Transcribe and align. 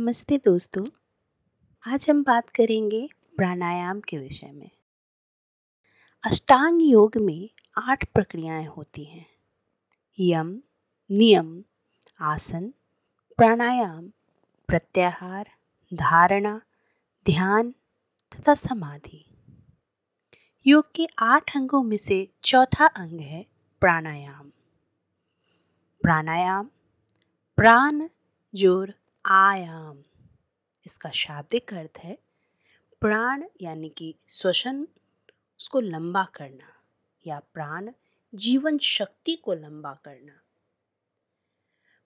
नमस्ते 0.00 0.38
दोस्तों। 0.38 0.86
आज 1.88 2.10
हम 2.10 2.22
बात 2.22 2.48
करेंगे 2.48 3.08
प्राणायाम 3.36 4.00
के 4.00 4.18
विषय 4.18 4.52
में। 4.52 4.70
अष्टांग 6.24 6.82
योग 6.82 7.16
में 7.16 7.50
आठ 7.78 8.12
प्रक्रियाएँ 8.12 8.66
होती 8.66 9.04
हैं। 9.04 9.26
यम, 10.20 10.62
नियम, 11.10 11.64
आसन, 12.20 12.74
प्राणायाम, 13.36 14.12
प्रत्याहार, 14.68 15.50
धारणा, 15.94 16.60
ध्यान 17.26 17.74
तथा 18.34 18.54
समाधि। 18.54 19.30
योग 20.66 20.92
के 20.94 21.06
आठ 21.18 21.56
अंगों 21.56 21.82
में 21.82 21.96
से 21.96 22.32
चौथा 22.44 22.86
अंग 22.86 23.20
है 23.20 23.46
प्राणायाम। 23.80 24.52
प्राणायाम, 26.02 26.70
प्राण, 27.56 28.08
ज़ोर 28.54 28.97
आयाम 29.30 30.04
इसका 30.86 31.10
शाब्दिक 31.10 31.74
अर्थ 31.74 31.98
है, 31.98 32.18
प्राण 33.00 33.44
यानी 33.62 33.88
कि 33.88 34.18
श्वसन, 34.28 34.88
उसको 35.60 35.80
लंबा 35.80 36.24
करना 36.24 36.82
या 37.26 37.40
प्राण 37.40 37.92
जीवन 38.34 38.78
शक्ति 38.78 39.36
को 39.36 39.54
लंबा 39.54 39.92
करना। 39.94 40.40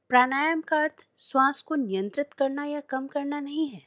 प्राणायाम 0.09 0.61
का 0.61 0.81
अर्थ 0.81 1.09
श्वास 1.17 1.63
को 1.63 1.75
नियंत्रित 1.75 2.33
करना 2.33 2.65
या 2.65 2.81
कम 2.81 3.07
करना 3.07 3.41
नहीं 3.41 3.69
है। 3.69 3.87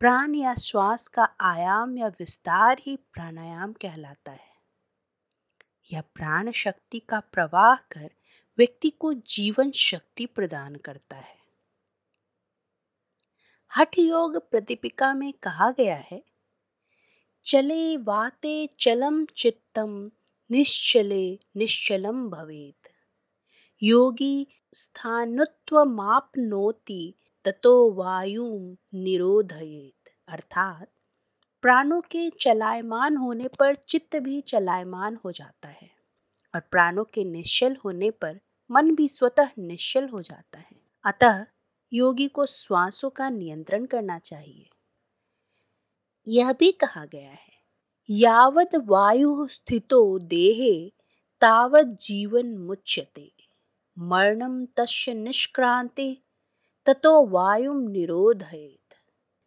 प्राण 0.00 0.34
या 0.34 0.54
श्वास 0.54 1.08
का 1.08 1.24
आयाम 1.40 1.98
या 1.98 2.08
विस्तार 2.08 2.78
ही 2.80 2.96
प्राणायाम 2.96 3.72
कहलाता 3.72 4.32
है। 4.32 4.56
यह 5.92 6.00
प्राण 6.00 6.52
शक्ति 6.52 7.00
का 7.00 7.20
प्रवाह 7.20 7.74
कर 7.74 8.10
व्यक्ति 8.58 8.90
को 8.90 9.14
जीवन 9.14 9.70
शक्ति 9.70 10.26
प्रदान 10.26 10.74
करता 10.76 11.16
है। 11.16 11.41
हठ 13.72 13.98
योग 13.98 14.36
प्रदीपिका 14.50 15.14
में 15.14 15.32
कहा 15.32 15.70
गया 15.70 15.96
है, 15.96 16.22
चले 17.46 17.96
वाते 17.96 18.68
चलम 18.80 19.24
चित्तम, 19.24 20.10
निश्चले 20.50 21.38
निश्चलम 21.56 22.28
भवेत। 22.30 22.88
योगी 23.82 24.46
स्थानुत्व 24.74 25.84
मापनोति 25.84 27.14
ततो 27.44 27.92
वायु 27.92 28.46
निरोधयेत। 28.94 30.10
अर्थात 30.28 30.88
प्राणों 31.64 32.00
के 32.00 32.28
चलायमान 32.30 33.16
होने 33.16 33.48
पर 33.48 33.74
चित्त 33.74 34.16
भी 34.16 34.40
चलायमान 34.40 35.18
हो 35.24 35.32
जाता 35.32 35.68
है 35.68 35.90
और 36.54 36.60
प्राणों 36.60 37.04
के 37.04 37.24
निश्चल 37.24 37.76
होने 37.84 38.10
पर 38.10 38.40
मन 38.70 38.94
भी 38.94 39.08
स्वतः 39.08 39.48
निश्चल 39.58 40.08
हो 40.08 40.22
जाता 40.22 40.58
है। 40.58 40.80
अतः 41.04 41.44
योगी 41.92 42.28
को 42.28 42.46
श्वासों 42.46 43.10
का 43.10 43.30
नियंत्रण 43.30 43.84
करना 43.84 44.18
चाहिए। 44.18 44.70
यह 46.28 46.52
भी 46.52 46.72
कहा 46.72 47.04
गया 47.04 47.30
है। 47.30 47.52
यावत 48.10 48.70
वायु 48.76 49.46
स्थितो 49.46 50.18
देहे, 50.18 50.92
तावत 51.40 51.86
जीवन 51.86 52.58
मुच्यते। 52.58 53.32
मरणम 53.98 54.66
तस्य 54.66 55.14
निष्क्रांति 55.14 56.18
ततो 56.86 57.26
वायु 57.26 57.88
निरोधयेत। 57.88 58.94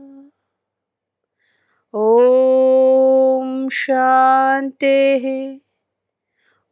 ॐ 1.95 3.69
शान्तिः 3.69 5.59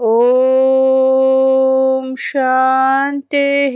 ॐ 0.00 2.16
शान्तिः 2.16 3.74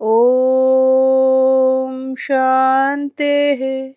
ॐ 0.00 2.14
शान्तिः 2.18 3.92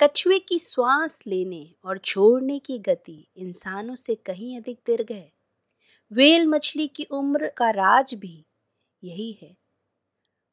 कछुए 0.00 0.38
की 0.38 0.58
श्वास 0.58 1.22
लेने 1.26 1.74
और 1.84 1.98
छोड़ने 1.98 2.58
की 2.58 2.78
गति 2.78 3.28
इंसानों 3.36 3.94
से 3.94 4.14
कहीं 4.14 4.60
अधिक 4.60 4.78
दीर्घ 4.86 5.12
है। 5.12 5.32
वेल 6.12 6.46
मछली 6.46 6.88
की 6.88 7.04
उम्र 7.04 7.52
का 7.56 7.70
राज 7.70 8.14
भी 8.14 8.46
यही 9.04 9.38
है। 9.42 9.56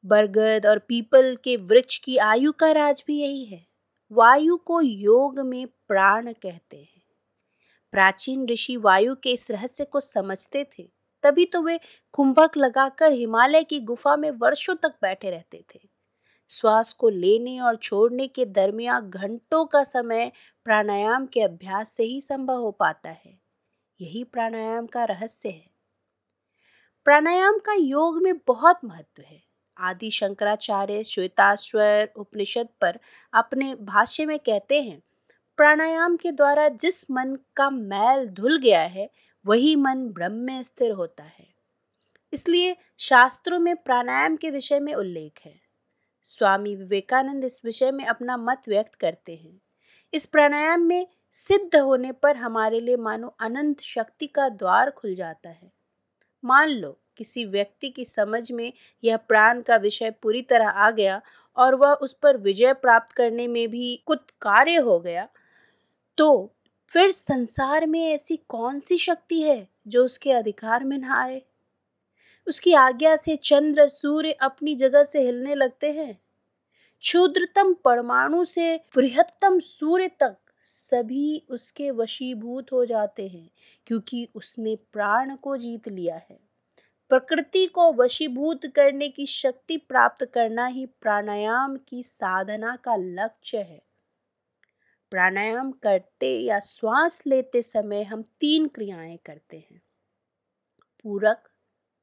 बरगद 0.04 0.66
और 0.66 0.78
पीपल 0.78 1.36
के 1.44 1.56
वृक्ष 1.56 1.98
की 1.98 2.16
आयु 2.16 2.52
का 2.52 2.72
राज 2.72 3.04
भी 3.06 3.20
यही 3.20 3.44
है। 3.44 3.66
वायु 4.12 4.56
को 4.56 4.80
योग 4.80 5.40
में 5.40 5.66
प्राण 5.66 6.32
कहते 6.32 6.76
हैं। 6.76 7.02
प्राचीन 7.92 8.48
ऋषि 8.48 8.76
वायु 8.76 9.14
के 9.14 9.32
इस 9.32 9.50
रहस्य 9.50 9.84
को 9.84 10.00
समझते 10.00 10.64
थे, 10.78 10.90
तभी 11.22 11.44
तो 11.44 11.62
वे 11.62 11.80
कुंभक 12.12 12.56
लगाकर 12.56 13.12
हिमालय 13.12 13.62
की 13.62 13.80
गुफा 13.80 14.16
में 14.16 14.30
वर्षों 14.30 14.74
तक 14.74 14.94
बैठे 15.02 15.30
रहते 15.30 15.64
थे। 15.74 15.88
श्वास 16.48 16.92
को 16.92 17.08
लेने 17.08 17.60
और 17.60 17.76
छोड़ने 17.76 18.28
के 18.28 18.46
दरमियान 18.46 19.10
घंटों 19.10 19.66
का 19.66 19.84
समय 19.84 20.32
प्राणायाम 20.64 21.26
के 21.26 21.40
अभ्यास 21.40 21.92
से 21.92 22.02
ही 22.02 22.20
संभव 22.20 22.56
हो 22.56 22.70
पाता 22.70 23.10
है। 23.10 23.40
यही 24.00 24.24
प्राणायाम 24.24 24.86
का 24.86 25.04
रहस्य 25.04 25.48
है। 25.48 25.70
प्राणायाम 27.04 27.58
का 27.58 27.72
योग 27.72 28.22
में 28.22 28.34
बहुत 28.46 28.80
महत्व 28.84 29.22
है। 29.22 29.49
आदि 29.80 30.10
शंकराचार्य 30.10 31.04
श्वेताश्वर 31.04 32.12
उपनिषद 32.16 32.68
पर 32.80 32.98
अपने 33.32 33.74
भाष्य 33.74 34.26
में 34.26 34.38
कहते 34.38 34.82
हैं, 34.82 35.02
प्राणायाम 35.56 36.16
के 36.16 36.32
द्वारा 36.32 36.68
जिस 36.68 37.10
मन 37.10 37.38
का 37.56 37.70
मैल 37.70 38.28
धुल 38.28 38.58
गया 38.58 38.80
है, 38.80 39.10
वही 39.46 39.76
मन 39.76 40.08
ब्रह्म 40.08 40.34
में 40.34 40.62
स्थिर 40.62 40.92
होता 40.92 41.24
है। 41.24 41.54
इसलिए 42.32 42.76
शास्त्रों 42.98 43.58
में 43.58 43.76
प्राणायाम 43.76 44.36
के 44.36 44.50
विषय 44.50 44.80
में 44.80 44.94
उल्लेख 44.94 45.40
है। 45.44 45.60
स्वामी 46.22 46.76
विवेकानंद 46.76 47.44
इस 47.44 47.60
विषय 47.64 47.90
में 47.90 48.04
अपना 48.04 48.36
मत 48.36 48.62
व्यक्त 48.68 48.94
करते 48.94 49.36
हैं। 49.36 49.60
इस 50.14 50.26
प्राणायाम 50.26 50.80
में 50.80 51.06
सिद्ध 51.32 51.76
होने 51.76 52.12
पर 52.12 52.36
हमारे 52.36 52.80
लिए 52.80 52.96
मानो 52.96 53.28
अनंत 53.28 53.80
शक्ति 53.80 54.26
का 54.26 54.48
द्वार 54.48 54.90
खुल 54.90 55.14
जाता 55.14 55.50
है। 55.50 55.72
मान 56.44 56.68
लो 56.68 56.99
किसी 57.16 57.44
व्यक्ति 57.44 57.90
की 57.90 58.04
समझ 58.04 58.52
में 58.52 58.72
यह 59.04 59.16
प्राण 59.16 59.60
का 59.60 59.76
विषय 59.76 60.10
पूरी 60.10 60.42
तरह 60.42 60.68
आ 60.68 60.90
गया 60.90 61.22
और 61.56 61.74
वह 61.74 61.92
उस 61.92 62.12
पर 62.12 62.36
विजय 62.36 62.72
प्राप्त 62.72 63.12
करने 63.12 63.48
में 63.48 63.68
भी 63.68 64.02
कुछ 64.06 64.18
कार्य 64.40 64.76
हो 64.76 65.00
गया। 65.00 65.28
तो 66.18 66.54
फिर 66.88 67.10
संसार 67.10 67.86
में 67.86 68.08
ऐसी 68.08 68.36
कौन 68.36 68.80
सी 68.80 68.98
शक्ति 68.98 69.42
है 69.42 69.68
जो 69.86 70.04
उसके 70.04 70.32
अधिकार 70.32 70.84
में 70.84 70.98
ना 70.98 71.14
आए? 71.14 71.42
उसकी 72.48 72.74
आज्ञा 72.74 73.16
से 73.16 73.36
चंद्र, 73.36 73.88
सूर्य 73.88 74.32
अपनी 74.32 74.74
जगह 74.74 75.04
से 75.04 75.20
हिलने 75.20 75.54
लगते 75.54 75.92
हैं। 75.92 76.20
क्षुद्रतम 77.00 77.74
परमाणु 77.74 78.44
से 78.44 78.80
बृहत्तम 78.96 79.58
सूर्य 79.58 80.08
तक 80.08 80.36
सभी 80.60 81.46
उसके 81.50 81.90
वशीभूत 81.90 82.72
हो 82.72 82.84
जाते 82.84 83.28
हैं 83.28 83.50
क्योंकि 83.86 84.28
उसने 84.34 84.76
प्राण 84.76 85.36
को 85.36 85.56
जीत 85.56 85.88
लिया 85.88 86.16
है। 86.16 86.49
प्रकृति 87.10 87.66
को 87.66 87.92
वशीभूत 87.92 88.60
करने 88.66 89.08
की 89.08 89.26
शक्ति 89.26 89.76
प्राप्त 89.76 90.24
करना 90.24 90.66
ही 90.66 90.86
प्राणायाम 90.86 91.76
की 91.76 92.02
साधना 92.02 92.76
का 92.76 92.96
लक्ष्य 92.96 93.58
है। 93.58 93.82
प्राणायाम 95.10 95.72
करते 95.72 96.40
या 96.40 96.60
श्वास 96.60 97.26
लेते 97.26 97.62
समय 97.62 98.02
हम 98.02 98.22
तीन 98.22 98.68
क्रियाएँ 98.68 99.16
करते 99.16 99.56
हैं। 99.56 99.82
पूरक, 101.02 101.50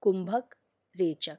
कुंभक, 0.02 0.56
रेचक। 0.98 1.38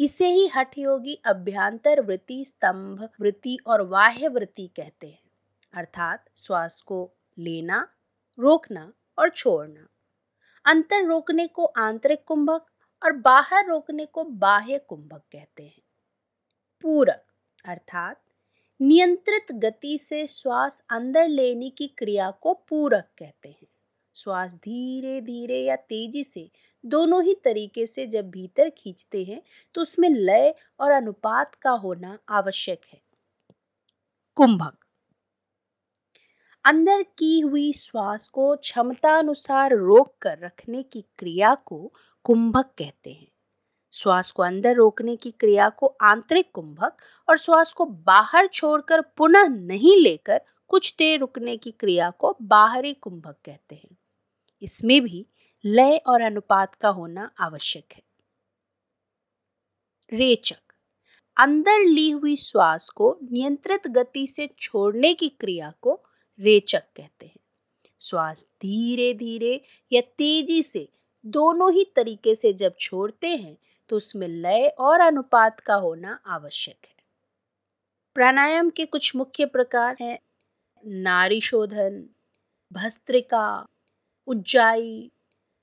इसे 0.00 0.28
ही 0.28 0.46
हठ 0.46 0.78
योगी 0.78 1.14
अभ्यांतर 1.14 2.00
वृत्ति, 2.00 2.44
स्तंभ 2.44 3.08
वृत्ति 3.20 3.58
और 3.66 3.84
बाह्य 3.84 4.28
वृत्ति 4.28 4.66
कहते 4.76 5.06
हैं। 5.06 5.30
अर्थात 5.74 6.24
श्वास 6.36 6.80
को 6.80 7.12
लेना, 7.38 7.88
रोकना 8.38 8.92
और 9.18 9.30
छोड़ना। 9.30 9.88
अंतर 10.64 11.04
रोकने 11.04 11.46
को 11.46 11.64
आंतरिक 11.64 12.24
कुंभक 12.24 12.66
और 13.02 13.12
बाहर 13.20 13.66
रोकने 13.66 14.06
को 14.06 14.24
बाह्य 14.24 14.78
कुंभक 14.80 15.22
कहते 15.32 15.62
हैं। 15.62 15.82
पूरक, 16.84 17.24
अर्थात 17.64 18.20
नियंत्रित 18.80 19.52
गति 19.54 19.96
से 19.98 20.26
श्वास 20.26 20.82
अंदर 20.90 21.28
लेने 21.28 21.70
की 21.70 21.86
क्रिया 21.98 22.30
को 22.32 22.54
पूरक 22.70 23.08
कहते 23.18 23.48
हैं। 23.50 23.68
श्वास 24.16 24.54
धीरे 24.56 25.20
धीरे 25.22 25.60
या 25.60 25.76
तेज़ी 25.78 26.24
से 26.24 26.48
दोनों 26.84 27.22
ही 27.24 27.34
तरीके 27.44 27.86
से 27.86 28.06
जब 28.08 28.30
भीतर 28.30 28.70
खींचते 28.78 29.24
हैं 29.24 29.42
तो 29.74 29.82
उसमें 29.82 30.08
लय 30.10 30.54
और 30.80 30.92
अनुपात 30.92 31.54
का 31.56 31.70
होना 31.78 32.18
आवश्यक 32.30 32.80
है। 32.84 33.00
कुंभक, 34.36 34.76
अंदर 36.64 37.02
की 37.18 37.38
हुई 37.40 37.72
श्वास 37.72 38.26
को 38.28 38.54
क्षमता 38.58 39.16
अनुसार 39.18 39.74
रोक 39.74 40.14
कर 40.22 40.38
रखने 40.38 40.82
की 40.84 41.02
क्रिया 41.18 41.54
को 41.66 41.78
कुंभक 42.26 42.66
कहते 42.78 43.12
हैं। 43.12 43.28
श्वास 43.92 44.32
को 44.32 44.42
अंदर 44.42 44.74
रोकने 44.74 45.16
की 45.16 45.30
क्रिया 45.30 45.68
को 45.68 45.86
आंतरिक 45.86 46.50
कुंभक 46.52 46.96
और 47.28 47.38
श्वास 47.38 47.72
को 47.72 47.84
बाहर 47.84 48.46
छोड़कर 48.46 49.00
पुनः 49.00 49.48
नहीं 49.48 50.02
लेकर 50.02 50.40
कुछ 50.68 50.94
देर 50.98 51.20
रुकने 51.20 51.56
की 51.56 51.70
क्रिया 51.70 52.10
को 52.10 52.36
बाहरी 52.42 52.94
कुंभक 52.94 53.36
कहते 53.44 53.74
हैं। 53.74 53.96
इसमें 54.62 55.00
भी 55.00 55.26
लय 55.64 55.96
और 56.06 56.20
अनुपात 56.20 56.74
का 56.74 56.88
होना 56.88 57.30
आवश्यक 57.40 57.92
है। 57.92 58.02
रेचक। 60.12 60.72
अंदर 61.40 61.84
ली 61.84 62.10
हुई 62.10 62.36
श्वास 62.36 62.88
को 62.88 63.18
नियंत्रित 63.32 63.86
गति 63.86 64.26
से 64.26 64.50
छोड़ने 64.60 65.14
की 65.14 65.28
क्रिया 65.28 65.72
को 65.80 66.02
रेचक 66.40 66.82
कहते 66.96 67.26
हैं। 67.26 67.40
श्वास 68.00 68.46
धीरे 68.62 69.14
धीरे 69.14 69.60
या 69.92 70.00
तेज़ी 70.00 70.62
से 70.62 70.88
दोनों 71.26 71.72
ही 71.72 71.84
तरीके 71.96 72.34
से 72.34 72.52
जब 72.52 72.74
छोड़ते 72.80 73.28
हैं 73.28 73.56
तो 73.88 73.96
उसमें 73.96 74.28
लय 74.28 74.66
और 74.78 75.00
अनुपात 75.00 75.60
का 75.60 75.74
होना 75.74 76.20
आवश्यक 76.26 76.76
है। 76.84 76.94
प्राणायाम 78.14 78.70
के 78.70 78.86
कुछ 78.86 79.16
मुख्य 79.16 79.46
प्रकार 79.46 79.96
हैं। 80.00 80.18
नारी 80.86 81.40
शोधन, 81.40 82.08
भस्त्रिका, 82.72 83.66
उज्जाई, 84.26 85.10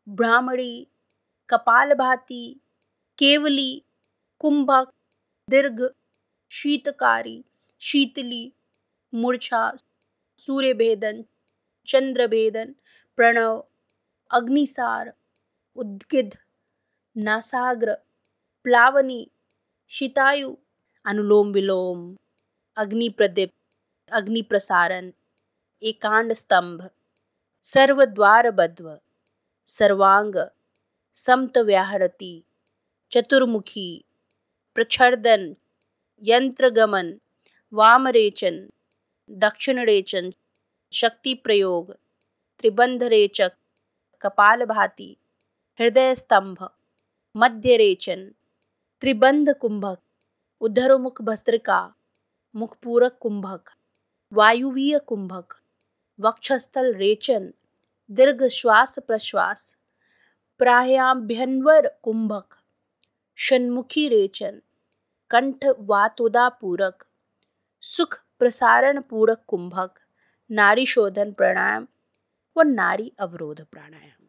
ब्राह्मणी, 0.09 0.87
कपालभाती, 1.49 2.59
केवली, 3.17 3.83
कुंभक, 4.39 4.91
दीर्घ, 5.49 5.87
शीतकारी, 6.49 7.43
शीतली, 7.79 8.53
मूर्छा 9.13 9.73
सूर्य 10.37 10.73
भेदन 10.73 11.25
चंद्र 11.87 12.27
भेदन 12.27 12.75
प्रणव, 13.15 13.63
अग्निसार 14.31 15.13
उद्गिद 15.81 16.33
नासाग्र 17.15 17.93
प्लावनी 18.65 19.19
शितायु 19.91 20.49
अनुलोम 21.05 21.51
विलोम 21.53 22.01
अग्नि 22.77 23.07
प्रदीप 23.17 23.51
अग्नि 24.11 24.41
प्रसारण 24.49 25.09
एकांड 25.81 26.33
स्तंभ 26.41 26.81
सर्वद्वार 27.63 28.49
बद्व 28.59 28.93
सर्वांग 29.67 30.35
समत 31.15 31.57
व्याहरती 31.69 32.33
चतुर्मुखी 33.11 33.89
प्रच्छर्दन 34.75 35.51
यंत्रगमन 36.23 37.11
वामरेचन 37.73 38.63
दक्षिणरेचन 39.29 40.29
शक्ति 40.93 41.33
प्रयोग 41.43 41.91
त्रिबंधरेचक 42.59 43.51
कपालभाती 44.23 45.13
हृदय 45.79 46.13
स्तंभ 46.15 46.57
मध्य 47.35 47.75
रेचन 47.77 48.19
त्रिबंध 49.01 49.49
कुंभक 49.53 49.99
उधरोमुख 50.61 51.21
भस्त्रिका 51.21 51.77
मुखपूरक 52.55 53.17
कुंभक 53.21 53.69
वायुवीय 54.31 54.97
कुंभक 55.07 55.55
वक्षस्थल 56.19 56.93
रेचन 56.93 57.49
दीर्घ 58.09 58.43
श्वास 58.51 58.97
प्रश्वास 58.99 59.65
प्रायाभ्यन्वर 60.59 61.87
कुंभक 62.03 62.55
षण्मुखी 63.37 64.07
रेचन 64.09 64.59
कंठ 65.31 65.65
वातोदा 65.89 66.47
पूरक 66.61 67.03
सुख 67.83 68.19
प्रसारण 68.39 68.99
पूरक 69.09 69.43
कुंभक 69.47 69.99
नारी 70.49 70.85
शोधन 70.85 71.31
प्राणायाम 71.31 71.85
व 72.55 72.61
नारी 72.73 73.09
अवरोध 73.19 73.61
प्राणायाम 73.63 74.22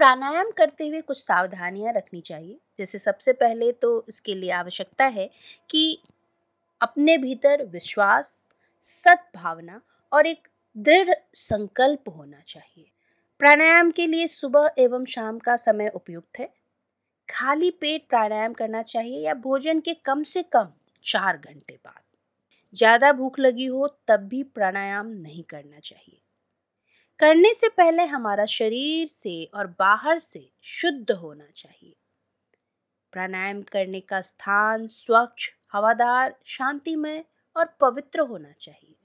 प्राणायाम 0.00 0.50
करते 0.50 0.86
हुए 0.88 1.00
कुछ 1.00 1.18
सावधानियाँ 1.18 1.92
रखनी 1.92 2.20
चाहिए। 2.20 2.58
जैसे 2.78 2.98
सबसे 2.98 3.32
पहले 3.32 3.70
तो 3.72 3.88
इसके 4.08 4.34
लिए 4.34 4.50
आवश्यकता 4.50 5.04
है 5.06 5.28
कि 5.70 5.98
अपने 6.80 7.16
भीतर 7.18 7.64
विश्वास, 7.64 8.46
सद्भावना 8.84 9.80
और 10.12 10.26
एक 10.26 10.48
दृढ़ 10.76 11.10
संकल्प 11.34 12.08
होना 12.08 12.40
चाहिए। 12.46 12.86
प्राणायाम 13.40 13.90
के 13.90 14.06
लिए 14.06 14.26
सुबह 14.26 14.70
एवं 14.78 15.04
शाम 15.04 15.38
का 15.38 15.56
समय 15.56 15.90
उपयुक्त 15.94 16.38
है। 16.38 16.48
खाली 17.28 17.70
पेट 17.70 18.08
प्राणायाम 18.08 18.52
करना 18.52 18.82
चाहिए 18.82 19.20
या 19.20 19.34
भोजन 19.34 19.80
के 19.80 19.94
कम 20.04 20.22
से 20.22 20.42
कम 20.42 20.72
चार 21.04 21.36
घंटे 21.36 21.74
बाद। 21.76 22.02
ज़्यादा 22.74 23.12
भूख 23.12 23.38
लगी 23.38 23.66
हो 23.66 23.86
तब 24.08 24.20
भी 24.20 24.42
प्राणायाम 24.42 25.06
नहीं 25.06 25.44
करना 25.44 25.78
चाहिए। 25.78 26.20
करने 27.20 27.54
से 27.54 27.68
पहले 27.68 28.04
हमारा 28.04 28.46
शरीर 28.46 29.06
से 29.06 29.50
और 29.54 29.66
बाहर 29.66 30.18
से 30.18 30.52
शुद्ध 30.62 31.10
होना 31.10 31.46
चाहिए। 31.56 31.96
प्राणायाम 33.12 33.62
करने 33.62 34.00
का 34.00 34.20
स्थान 34.20 34.86
स्वच्छ, 34.86 35.50
हवादार, 35.72 36.34
शांतिमय 36.44 37.24
और 37.56 37.76
पवित्र 37.80 38.20
होना 38.20 38.52
चाहिए। 38.60 38.96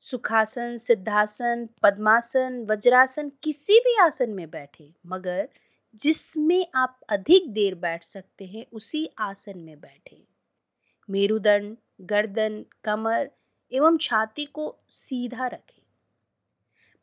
सुखासन, 0.00 0.76
सिद्धासन, 0.76 1.68
पद्मासन, 1.82 2.66
वज्रासन 2.70 3.32
किसी 3.42 3.78
भी 3.78 3.96
आसन 4.00 4.30
में 4.30 4.50
बैठे, 4.50 4.94
मगर 5.06 5.48
जिसमें 5.94 6.66
आप 6.74 7.00
अधिक 7.08 7.52
देर 7.52 7.74
बैठ 7.74 8.04
सकते 8.04 8.46
हैं, 8.46 8.66
उसी 8.72 9.10
आसन 9.18 9.58
में 9.58 9.80
बैठे। 9.80 10.28
मेरुदंड, 11.10 11.76
गर्दन, 12.00 12.64
कमर 12.84 13.30
एवं 13.72 13.96
छाती 13.96 14.44
को 14.44 14.78
सीधा 14.88 15.46
रखें। 15.46 15.81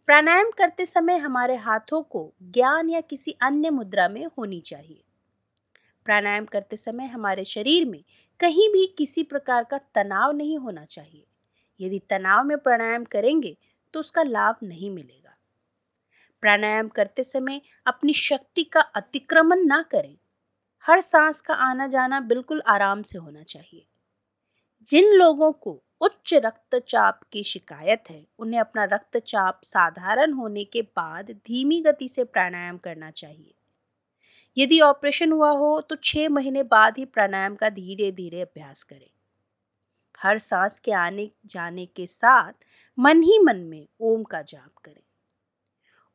प्राणायाम 0.09 0.51
करते 0.57 0.85
समय 0.85 1.17
हमारे 1.17 1.55
हाथों 1.55 2.03
को 2.03 2.33
ज्ञान 2.41 2.89
या 2.89 3.01
किसी 3.01 3.31
अन्य 3.31 3.69
मुद्रा 3.69 4.09
में 4.09 4.25
होनी 4.25 4.59
चाहिए। 4.61 5.03
प्राणायाम 6.05 6.45
करते 6.45 6.77
समय 6.77 7.05
हमारे 7.05 7.45
शरीर 7.45 7.85
में 7.85 8.03
कहीं 8.39 8.69
भी 8.69 8.95
किसी 8.97 9.23
प्रकार 9.23 9.63
का 9.63 9.77
तनाव 9.77 10.31
नहीं 10.31 10.57
होना 10.57 10.85
चाहिए। 10.85 11.27
यदि 11.79 11.99
तनाव 11.99 12.43
में 12.43 12.57
प्राणायाम 12.57 13.03
करेंगे 13.03 13.57
तो 13.93 13.99
उसका 13.99 14.23
लाभ 14.23 14.55
नहीं 14.63 14.91
मिलेगा। 14.91 15.37
प्राणायाम 16.41 16.87
करते 16.87 17.23
समय 17.23 17.61
अपनी 17.87 18.13
शक्ति 18.13 18.63
का 18.63 18.81
अतिक्रमण 18.81 19.65
ना 19.65 19.81
करें। 19.81 20.17
हर 20.81 21.01
सांस 21.01 21.41
का 21.41 21.53
आना 21.53 21.87
जाना 21.87 22.19
बिल्कुल 22.19 22.61
आराम 22.67 23.01
से 23.01 23.17
होना 23.17 23.43
चाहिए। 23.43 23.85
जिन 24.87 25.13
लोगों 25.13 25.51
को 25.51 25.83
उच्च 26.01 26.33
रक्तचाप 26.35 27.19
की 27.31 27.43
शिकायत 27.43 28.09
है। 28.09 28.25
उन्हें 28.39 28.59
अपना 28.59 28.83
रक्तचाप 28.83 29.59
साधारण 29.63 30.33
होने 30.33 30.63
के 30.63 30.81
बाद 30.81 31.31
धीमी 31.47 31.81
गति 31.81 32.09
से 32.09 32.23
प्राणायाम 32.23 32.77
करना 32.77 33.11
चाहिए। 33.11 33.53
यदि 34.57 34.79
ऑपरेशन 34.81 35.31
हुआ 35.31 35.49
हो 35.49 35.79
तो 35.81 35.95
छह 35.95 36.29
महीने 36.29 36.63
बाद 36.63 36.97
ही 36.97 37.05
प्राणायाम 37.05 37.55
का 37.55 37.69
धीरे 37.69 38.11
धीरे 38.11 38.41
अभ्यास 38.41 38.83
करें। 38.83 39.09
हर 40.19 40.37
सांस 40.37 40.79
के 40.79 40.91
आने 40.91 41.29
जाने 41.45 41.85
के 41.85 42.07
साथ 42.07 42.53
मन 42.97 43.21
ही 43.23 43.37
मन 43.39 43.57
में 43.57 43.87
ओम 43.99 44.23
का 44.23 44.41
जाप 44.41 44.77
करें। 44.83 45.01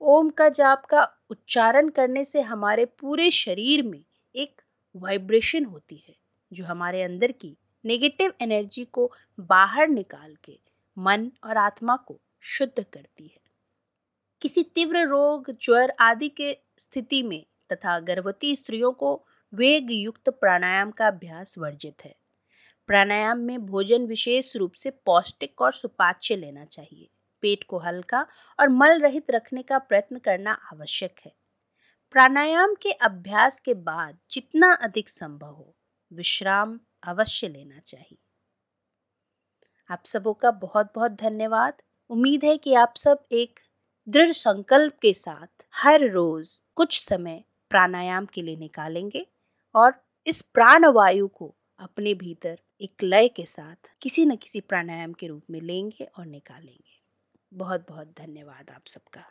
ओम 0.01 0.31
का 0.31 0.49
जाप 0.49 0.85
का 0.85 1.09
उच्चारण 1.31 1.89
करने 1.89 2.25
से 2.25 2.41
हमारे 2.41 2.85
पूरे 2.85 3.31
शरीर 3.31 3.83
में 3.83 4.05
एक 4.35 4.63
वाइब्रेशन 4.95 5.65
होती 5.65 6.05
है, 6.09 6.15
जो 6.53 6.65
हमारे 6.65 7.03
अंदर 7.03 7.33
की 7.33 7.57
नेगेटिव 7.85 8.33
एनर्जी 8.41 8.85
को 8.85 9.13
बाहर 9.41 9.89
निकाल 9.89 10.37
के 10.45 10.61
मन 10.99 11.31
और 11.45 11.57
आत्मा 11.57 11.97
को 11.97 12.21
शुद्ध 12.41 12.85
करती 12.93 13.27
है। 13.27 13.41
किसी 14.41 14.63
तीव्र 14.63 15.07
रोग, 15.07 15.51
ज्वर 15.63 15.93
आदि 16.01 16.29
के 16.29 16.59
स्थिति 16.79 17.23
में 17.23 17.47
तथा 17.73 17.99
गर्भवती 17.99 18.57
स्त्रियों 18.57 18.93
को 18.93 19.25
वेग 19.55 19.91
युक्त 19.91 20.29
प्राणायाम 20.29 20.91
का 20.91 21.07
अभ्यास 21.07 21.59
वर्जित 21.59 22.05
है। 22.05 22.17
प्राणायाम 22.87 23.39
में 23.39 23.67
भोजन 23.67 24.07
विशेष 24.07 24.57
रूप 24.57 24.73
से 24.73 24.91
पौष्टिक 24.91 25.61
और 25.61 25.73
सुपाच्य 25.73 26.37
लेना 26.37 26.65
चाहिए। 26.65 27.09
पेट 27.41 27.65
को 27.65 27.79
हल्का 27.79 28.27
और 28.61 28.69
मल 28.69 29.01
रहित 29.01 29.31
रखने 29.31 29.63
का 29.63 29.79
प्रयत्न 29.79 30.19
करना 30.19 30.53
आवश्यक 30.53 31.15
है। 31.25 31.35
प्राणायाम 32.13 32.75
के 32.75 32.93
अभ्यास 32.93 33.61
के 33.61 33.75
बाद 33.75 34.19
जितना 34.31 34.73
अधिक 34.73 35.09
संभव 35.09 35.51
हो, 35.51 35.75
विश्राम 36.13 36.81
अवश्य 37.05 37.49
लेना 37.49 37.79
चाहिए। 37.79 38.19
आप 39.91 40.03
सबों 40.05 40.35
का 40.35 40.51
बहुत 40.51 40.93
बहुत 40.95 41.13
धन्यवाद। 41.13 41.83
उम्मीद 42.11 42.45
है 42.45 42.57
कि 42.59 42.75
आप 42.75 42.95
सब 42.97 43.23
एक 43.33 43.61
दृढ़ 44.09 44.33
संकल्प 44.33 44.99
के 45.03 45.15
साथ 45.15 45.67
हर 45.75 46.11
रोज 46.11 46.63
कुछ 46.75 47.09
समय 47.09 47.45
प्राणायाम 47.71 48.27
के 48.27 48.43
लिए 48.43 48.57
निकालेंगे 48.57 49.27
और 49.75 49.95
इस 50.27 50.43
प्राणवायु 50.43 51.29
को 51.29 51.55
अपने 51.79 52.15
भीतर 52.15 52.59
एक 52.81 53.03
लय 53.03 53.29
के 53.29 53.47
साथ 53.47 53.91
किसी 54.01 54.27
न 54.27 54.37
किसी 54.37 54.61
प्राणायाम 54.61 55.13
के 55.13 55.27
रूप 55.27 55.43
में 55.51 55.61
लेंगे 55.61 56.05
और 56.05 56.27
निकालेंगे। 56.27 57.01
बहुत 57.55 57.87
बहुत 57.89 58.15
धन्यवाद 58.19 58.71
आप 58.71 58.83
सबका। 58.87 59.25